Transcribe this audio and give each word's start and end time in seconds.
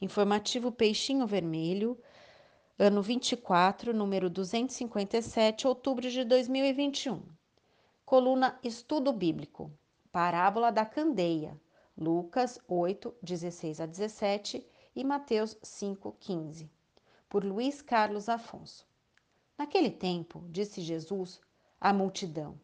Informativo 0.00 0.70
Peixinho 0.70 1.26
Vermelho, 1.26 1.98
ano 2.78 3.02
24, 3.02 3.92
número 3.92 4.30
257, 4.30 5.66
outubro 5.66 6.08
de 6.08 6.22
2021. 6.22 7.20
Coluna 8.06 8.56
Estudo 8.62 9.12
Bíblico. 9.12 9.72
Parábola 10.12 10.70
da 10.70 10.86
Candeia. 10.86 11.60
Lucas 11.96 12.60
8, 12.68 13.12
16 13.20 13.80
a 13.80 13.86
17 13.86 14.64
e 14.94 15.02
Mateus 15.02 15.58
5, 15.64 16.14
15. 16.20 16.70
Por 17.28 17.44
Luiz 17.44 17.82
Carlos 17.82 18.28
Afonso. 18.28 18.86
Naquele 19.58 19.90
tempo, 19.90 20.44
disse 20.48 20.80
Jesus 20.80 21.40
à 21.80 21.92
multidão: 21.92 22.54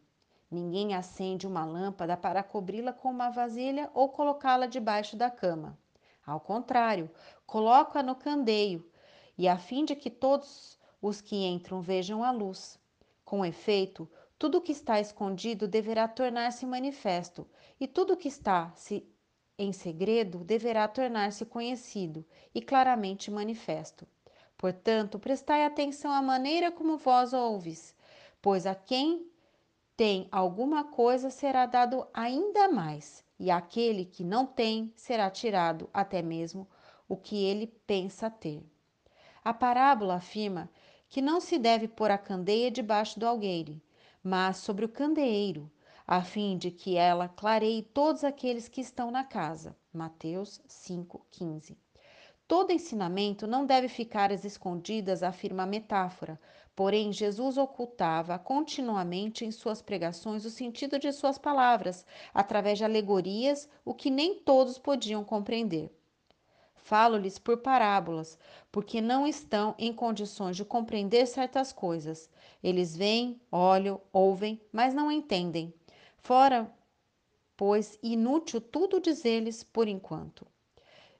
Ninguém 0.49 0.95
acende 0.95 1.45
uma 1.45 1.65
lâmpada 1.65 2.15
para 2.15 2.41
cobri-la 2.41 2.93
com 2.93 3.11
uma 3.11 3.29
vasilha 3.29 3.91
ou 3.93 4.07
colocá-la 4.07 4.67
debaixo 4.67 5.17
da 5.17 5.29
cama. 5.29 5.77
Ao 6.25 6.39
contrário, 6.39 7.09
coloca-a 7.45 8.03
no 8.03 8.15
candeio, 8.15 8.89
e 9.37 9.47
a 9.47 9.57
fim 9.57 9.85
de 9.85 9.95
que 9.95 10.09
todos 10.09 10.79
os 11.01 11.21
que 11.21 11.35
entram 11.35 11.81
vejam 11.81 12.23
a 12.23 12.31
luz. 12.31 12.79
Com 13.23 13.45
efeito, 13.45 14.09
tudo 14.37 14.57
o 14.57 14.61
que 14.61 14.71
está 14.71 14.99
escondido 14.99 15.67
deverá 15.67 16.07
tornar-se 16.07 16.65
manifesto, 16.65 17.47
e 17.79 17.87
tudo 17.87 18.13
o 18.13 18.17
que 18.17 18.27
está 18.27 18.71
se 18.75 19.07
em 19.57 19.71
segredo 19.71 20.43
deverá 20.43 20.87
tornar-se 20.87 21.45
conhecido 21.45 22.25
e 22.53 22.61
claramente 22.61 23.31
manifesto. 23.31 24.05
Portanto, 24.57 25.19
prestai 25.19 25.63
atenção 25.63 26.11
à 26.11 26.21
maneira 26.21 26.71
como 26.71 26.97
vós 26.97 27.33
ouves, 27.33 27.95
pois 28.41 28.65
a 28.65 28.75
quem 28.75 29.29
tem 29.95 30.27
alguma 30.31 30.83
coisa 30.83 31.29
será 31.29 31.65
dado 31.65 32.05
ainda 32.13 32.67
mais, 32.67 33.24
e 33.39 33.51
aquele 33.51 34.05
que 34.05 34.23
não 34.23 34.45
tem 34.45 34.91
será 34.95 35.29
tirado 35.29 35.89
até 35.93 36.21
mesmo 36.21 36.67
o 37.07 37.15
que 37.15 37.43
ele 37.43 37.67
pensa 37.67 38.29
ter. 38.29 38.63
A 39.43 39.53
parábola 39.53 40.15
afirma 40.15 40.69
que 41.07 41.21
não 41.21 41.39
se 41.39 41.57
deve 41.59 41.87
pôr 41.87 42.09
a 42.11 42.17
candeia 42.17 42.71
debaixo 42.71 43.19
do 43.19 43.27
algueire, 43.27 43.81
mas 44.23 44.57
sobre 44.57 44.85
o 44.85 44.89
candeeiro, 44.89 45.71
a 46.07 46.21
fim 46.21 46.57
de 46.57 46.71
que 46.71 46.97
ela 46.97 47.27
clareie 47.27 47.81
todos 47.81 48.23
aqueles 48.23 48.67
que 48.67 48.81
estão 48.81 49.11
na 49.11 49.23
casa. 49.23 49.75
Mateus 49.93 50.61
5:15. 50.67 51.77
Todo 52.47 52.71
ensinamento 52.71 53.47
não 53.47 53.65
deve 53.65 53.87
ficar 53.87 54.31
às 54.31 54.45
escondidas, 54.45 55.23
afirma 55.23 55.63
a 55.63 55.67
metáfora, 55.67 56.39
Porém, 56.75 57.13
Jesus 57.13 57.57
ocultava 57.57 58.37
continuamente 58.37 59.45
em 59.45 59.51
suas 59.51 59.81
pregações 59.81 60.43
o 60.43 60.49
sentido 60.49 60.99
de 60.99 61.11
suas 61.13 61.37
palavras, 61.37 62.05
através 62.33 62.77
de 62.77 62.83
alegorias, 62.83 63.69
o 63.85 63.93
que 63.93 64.11
nem 64.11 64.35
todos 64.35 64.77
podiam 64.77 65.23
compreender. 65.23 65.89
Falo-lhes 66.75 67.39
por 67.39 67.59
parábolas, 67.59 68.37
porque 68.71 68.99
não 68.99 69.25
estão 69.25 69.73
em 69.79 69.93
condições 69.93 70.57
de 70.57 70.65
compreender 70.65 71.25
certas 71.27 71.71
coisas. 71.71 72.29
Eles 72.61 72.95
veem, 72.95 73.39
olham, 73.49 74.01
ouvem, 74.11 74.61
mas 74.71 74.93
não 74.93 75.09
entendem. 75.09 75.73
Fora, 76.17 76.69
pois, 77.55 77.97
inútil 78.03 78.59
tudo 78.59 78.99
dizer-lhes 78.99 79.63
por 79.63 79.87
enquanto. 79.87 80.45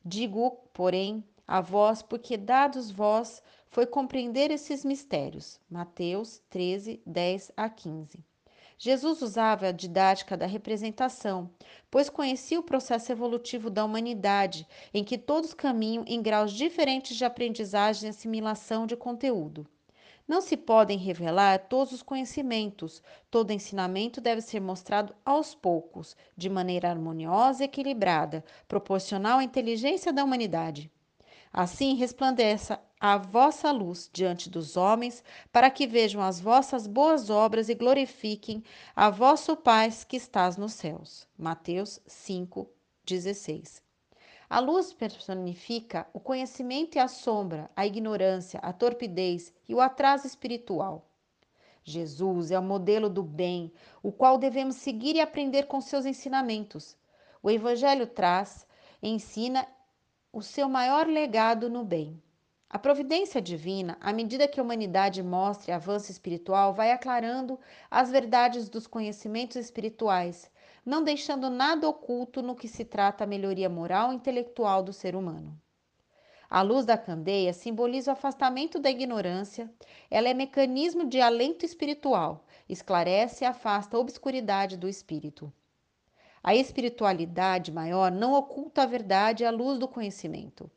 Digo, 0.07 0.51
porém, 0.71 1.23
a 1.47 1.59
vós, 1.61 2.03
porque 2.03 2.37
dados 2.37 2.91
vós 2.91 3.41
foi 3.71 3.87
compreender 3.87 4.51
esses 4.51 4.85
mistérios. 4.85 5.59
Mateus 5.67 6.43
13, 6.47 7.01
10 7.03 7.51
a 7.57 7.67
15. 7.67 8.23
Jesus 8.77 9.23
usava 9.23 9.67
a 9.67 9.71
didática 9.71 10.37
da 10.37 10.45
representação, 10.45 11.49
pois 11.89 12.07
conhecia 12.07 12.59
o 12.59 12.63
processo 12.63 13.11
evolutivo 13.11 13.71
da 13.71 13.83
humanidade, 13.83 14.67
em 14.93 15.03
que 15.03 15.17
todos 15.17 15.55
caminham 15.55 16.03
em 16.05 16.21
graus 16.21 16.53
diferentes 16.53 17.17
de 17.17 17.25
aprendizagem 17.25 18.05
e 18.05 18.09
assimilação 18.11 18.85
de 18.85 18.95
conteúdo. 18.95 19.65
Não 20.27 20.41
se 20.41 20.57
podem 20.57 20.97
revelar 20.97 21.67
todos 21.67 21.93
os 21.93 22.01
conhecimentos, 22.01 23.01
todo 23.29 23.51
ensinamento 23.51 24.19
deve 24.19 24.41
ser 24.41 24.59
mostrado 24.59 25.15
aos 25.23 25.53
poucos, 25.53 26.17
de 26.35 26.49
maneira 26.49 26.89
harmoniosa 26.89 27.63
e 27.63 27.65
equilibrada, 27.65 28.43
proporcional 28.67 29.37
à 29.37 29.43
inteligência 29.43 30.11
da 30.11 30.23
humanidade. 30.23 30.91
Assim 31.53 31.95
resplandeça 31.95 32.81
a 32.99 33.17
vossa 33.17 33.71
luz 33.71 34.09
diante 34.11 34.49
dos 34.49 34.75
homens, 34.75 35.23
para 35.51 35.69
que 35.69 35.85
vejam 35.85 36.21
as 36.21 36.39
vossas 36.39 36.87
boas 36.87 37.29
obras 37.29 37.69
e 37.69 37.75
glorifiquem 37.75 38.63
a 38.95 39.11
vosso 39.11 39.55
Pai 39.55 39.89
que 40.07 40.17
estás 40.17 40.57
nos 40.57 40.73
céus. 40.73 41.27
Mateus 41.37 42.01
5, 42.07 42.67
16. 43.05 43.84
A 44.49 44.59
luz 44.59 44.93
personifica 44.93 46.07
o 46.13 46.19
conhecimento 46.19 46.95
e 46.95 46.99
a 46.99 47.07
sombra, 47.07 47.69
a 47.75 47.85
ignorância, 47.85 48.59
a 48.59 48.71
torpidez 48.71 49.53
e 49.67 49.73
o 49.73 49.81
atraso 49.81 50.27
espiritual. 50.27 51.09
Jesus 51.83 52.51
é 52.51 52.59
o 52.59 52.63
modelo 52.63 53.09
do 53.09 53.23
bem, 53.23 53.71
o 54.01 54.11
qual 54.11 54.37
devemos 54.37 54.75
seguir 54.75 55.15
e 55.15 55.21
aprender 55.21 55.63
com 55.63 55.81
seus 55.81 56.05
ensinamentos. 56.05 56.95
O 57.41 57.49
Evangelho 57.49 58.07
traz, 58.07 58.67
ensina 59.01 59.67
o 60.31 60.41
seu 60.41 60.67
maior 60.67 61.07
legado 61.07 61.69
no 61.69 61.83
bem. 61.83 62.21
A 62.67 62.79
providência 62.79 63.41
divina, 63.41 63.97
à 64.01 64.11
medida 64.11 64.47
que 64.47 64.59
a 64.59 64.63
humanidade 64.63 65.21
mostra 65.23 65.75
avanço 65.75 66.11
espiritual, 66.11 66.73
vai 66.73 66.91
aclarando 66.91 67.59
as 67.89 68.11
verdades 68.11 68.67
dos 68.67 68.85
conhecimentos 68.87 69.55
espirituais, 69.55 70.51
não 70.85 71.03
deixando 71.03 71.49
nada 71.49 71.89
oculto 71.89 72.43
no 72.43 72.55
que 72.55 72.67
se 72.67 72.85
trata 72.85 73.23
a 73.23 73.27
melhoria 73.27 73.67
moral 73.67 74.13
e 74.13 74.15
intelectual 74.15 74.83
do 74.83 74.93
ser 74.93 75.15
humano. 75.15 75.59
A 76.47 76.61
luz 76.61 76.85
da 76.85 76.95
candeia 76.95 77.51
simboliza 77.51 78.11
o 78.11 78.13
afastamento 78.13 78.79
da 78.79 78.89
ignorância, 78.89 79.69
ela 80.11 80.29
é 80.29 80.33
mecanismo 80.33 81.09
de 81.09 81.19
alento 81.19 81.65
espiritual, 81.65 82.45
esclarece 82.69 83.43
e 83.43 83.47
afasta 83.47 83.97
a 83.97 83.99
obscuridade 83.99 84.77
do 84.77 84.87
espírito. 84.87 85.51
A 86.43 86.55
espiritualidade 86.55 87.71
maior 87.71 88.11
não 88.11 88.33
oculta 88.33 88.83
a 88.83 88.85
verdade 88.85 89.43
à 89.43 89.49
luz 89.49 89.79
do 89.79 89.87
conhecimento. 89.87 90.69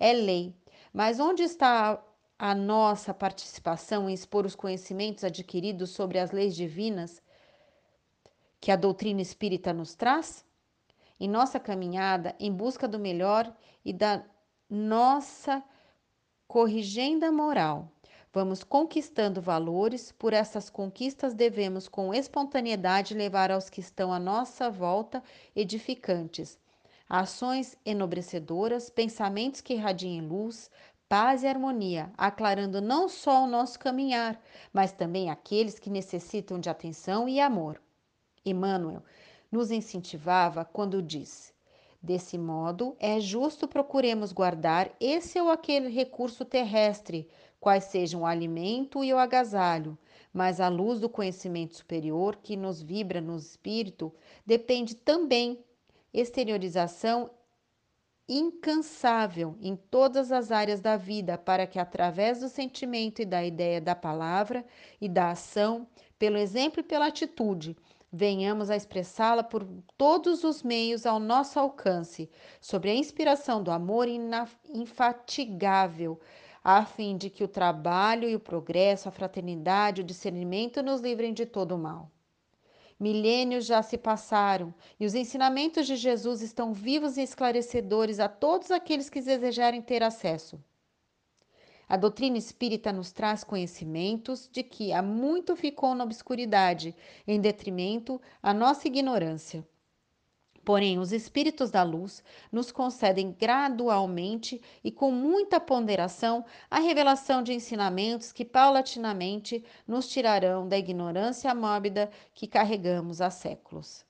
É 0.00 0.14
lei, 0.14 0.56
mas 0.92 1.20
onde 1.20 1.42
está 1.42 2.02
a 2.38 2.54
nossa 2.54 3.12
participação 3.12 4.08
em 4.08 4.14
expor 4.14 4.46
os 4.46 4.54
conhecimentos 4.54 5.22
adquiridos 5.22 5.90
sobre 5.90 6.18
as 6.18 6.30
leis 6.30 6.56
divinas 6.56 7.20
que 8.62 8.70
a 8.70 8.76
doutrina 8.76 9.20
espírita 9.20 9.72
nos 9.72 9.96
traz? 9.96 10.46
Em 11.18 11.28
nossa 11.28 11.58
caminhada 11.58 12.32
em 12.38 12.52
busca 12.52 12.86
do 12.86 12.96
melhor 12.96 13.52
e 13.84 13.92
da 13.92 14.24
nossa 14.70 15.60
corrigenda 16.46 17.32
moral, 17.32 17.90
vamos 18.32 18.62
conquistando 18.62 19.42
valores, 19.42 20.12
por 20.12 20.32
essas 20.32 20.70
conquistas 20.70 21.34
devemos 21.34 21.88
com 21.88 22.14
espontaneidade 22.14 23.14
levar 23.14 23.50
aos 23.50 23.68
que 23.68 23.80
estão 23.80 24.12
à 24.12 24.20
nossa 24.20 24.70
volta 24.70 25.20
edificantes, 25.56 26.56
ações 27.08 27.76
enobrecedoras, 27.84 28.88
pensamentos 28.88 29.60
que 29.60 29.74
irradiem 29.74 30.20
luz, 30.20 30.70
paz 31.08 31.42
e 31.42 31.48
harmonia, 31.48 32.12
aclarando 32.16 32.80
não 32.80 33.08
só 33.08 33.42
o 33.42 33.48
nosso 33.48 33.76
caminhar, 33.76 34.40
mas 34.72 34.92
também 34.92 35.30
aqueles 35.30 35.80
que 35.80 35.90
necessitam 35.90 36.60
de 36.60 36.70
atenção 36.70 37.28
e 37.28 37.40
amor. 37.40 37.82
Emmanuel 38.44 39.02
nos 39.50 39.70
incentivava 39.70 40.64
quando 40.64 41.02
disse: 41.02 41.52
Desse 42.02 42.36
modo, 42.36 42.96
é 42.98 43.20
justo 43.20 43.68
procuremos 43.68 44.32
guardar 44.32 44.90
esse 44.98 45.40
ou 45.40 45.50
aquele 45.50 45.88
recurso 45.88 46.44
terrestre, 46.44 47.28
quais 47.60 47.84
sejam 47.84 48.22
o 48.22 48.26
alimento 48.26 49.04
e 49.04 49.14
o 49.14 49.18
agasalho, 49.18 49.96
mas 50.32 50.60
a 50.60 50.68
luz 50.68 50.98
do 50.98 51.08
conhecimento 51.08 51.76
superior 51.76 52.36
que 52.36 52.56
nos 52.56 52.82
vibra 52.82 53.20
no 53.20 53.36
espírito 53.36 54.12
depende 54.44 54.96
também 54.96 55.64
exteriorização 56.12 57.30
incansável 58.28 59.56
em 59.60 59.76
todas 59.76 60.32
as 60.32 60.50
áreas 60.50 60.80
da 60.80 60.96
vida, 60.96 61.36
para 61.36 61.66
que, 61.66 61.78
através 61.78 62.40
do 62.40 62.48
sentimento 62.48 63.20
e 63.20 63.24
da 63.24 63.44
ideia 63.44 63.80
da 63.80 63.94
palavra 63.94 64.64
e 65.00 65.08
da 65.08 65.30
ação, 65.30 65.86
pelo 66.18 66.36
exemplo 66.36 66.80
e 66.80 66.84
pela 66.84 67.06
atitude, 67.06 67.76
venhamos 68.12 68.68
a 68.68 68.76
expressá-la 68.76 69.42
por 69.42 69.66
todos 69.96 70.44
os 70.44 70.62
meios 70.62 71.06
ao 71.06 71.18
nosso 71.18 71.58
alcance, 71.58 72.28
sobre 72.60 72.90
a 72.90 72.94
inspiração 72.94 73.62
do 73.62 73.70
amor 73.70 74.06
infatigável, 74.68 76.20
a 76.62 76.84
fim 76.84 77.16
de 77.16 77.30
que 77.30 77.42
o 77.42 77.48
trabalho 77.48 78.28
e 78.28 78.36
o 78.36 78.40
progresso, 78.40 79.08
a 79.08 79.12
fraternidade, 79.12 80.02
o 80.02 80.04
discernimento 80.04 80.82
nos 80.82 81.00
livrem 81.00 81.32
de 81.32 81.46
todo 81.46 81.74
o 81.74 81.78
mal. 81.78 82.10
Milênios 83.00 83.64
já 83.64 83.82
se 83.82 83.98
passaram 83.98 84.72
e 85.00 85.06
os 85.06 85.14
ensinamentos 85.14 85.86
de 85.86 85.96
Jesus 85.96 86.40
estão 86.40 86.72
vivos 86.72 87.16
e 87.16 87.22
esclarecedores 87.22 88.20
a 88.20 88.28
todos 88.28 88.70
aqueles 88.70 89.10
que 89.10 89.20
desejarem 89.20 89.82
ter 89.82 90.02
acesso. 90.04 90.62
A 91.92 91.96
doutrina 91.98 92.38
espírita 92.38 92.90
nos 92.90 93.12
traz 93.12 93.44
conhecimentos 93.44 94.48
de 94.50 94.62
que 94.62 94.94
há 94.94 95.02
muito 95.02 95.54
ficou 95.54 95.94
na 95.94 96.04
obscuridade, 96.04 96.96
em 97.28 97.38
detrimento 97.38 98.18
à 98.42 98.54
nossa 98.54 98.88
ignorância. 98.88 99.62
Porém, 100.64 100.98
os 100.98 101.12
espíritos 101.12 101.70
da 101.70 101.82
luz 101.82 102.24
nos 102.50 102.72
concedem 102.72 103.36
gradualmente 103.38 104.58
e 104.82 104.90
com 104.90 105.10
muita 105.10 105.60
ponderação 105.60 106.46
a 106.70 106.78
revelação 106.78 107.42
de 107.42 107.52
ensinamentos 107.52 108.32
que 108.32 108.46
paulatinamente 108.46 109.62
nos 109.86 110.08
tirarão 110.08 110.66
da 110.66 110.78
ignorância 110.78 111.54
mórbida 111.54 112.10
que 112.32 112.46
carregamos 112.46 113.20
há 113.20 113.28
séculos. 113.28 114.02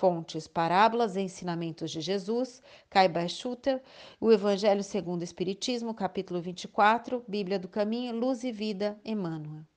Fontes, 0.00 0.48
parábolas 0.48 1.14
e 1.14 1.20
ensinamentos 1.20 1.90
de 1.90 2.00
Jesus, 2.00 2.62
Caiba 2.88 3.28
Schutter, 3.28 3.82
o 4.18 4.32
Evangelho 4.32 4.82
segundo 4.82 5.20
o 5.20 5.24
Espiritismo, 5.24 5.92
capítulo 5.92 6.40
24, 6.40 7.22
Bíblia 7.28 7.58
do 7.58 7.68
Caminho, 7.68 8.16
Luz 8.16 8.42
e 8.42 8.50
Vida, 8.50 8.98
Emmanuel. 9.04 9.69